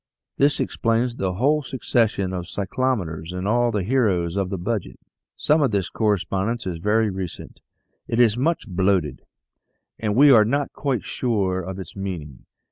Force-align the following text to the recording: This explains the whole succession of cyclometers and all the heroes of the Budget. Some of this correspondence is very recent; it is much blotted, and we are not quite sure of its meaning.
This 0.37 0.59
explains 0.59 1.13
the 1.17 1.33
whole 1.35 1.61
succession 1.61 2.33
of 2.33 2.47
cyclometers 2.47 3.31
and 3.31 3.47
all 3.47 3.69
the 3.69 3.83
heroes 3.83 4.35
of 4.35 4.49
the 4.49 4.57
Budget. 4.57 4.99
Some 5.35 5.61
of 5.61 5.69
this 5.69 5.89
correspondence 5.89 6.65
is 6.65 6.79
very 6.79 7.11
recent; 7.11 7.59
it 8.07 8.19
is 8.19 8.35
much 8.35 8.67
blotted, 8.67 9.21
and 9.99 10.15
we 10.15 10.31
are 10.31 10.43
not 10.43 10.73
quite 10.73 11.03
sure 11.03 11.59
of 11.61 11.77
its 11.77 11.95
meaning. 11.95 12.47